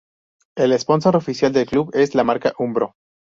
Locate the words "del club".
1.53-1.91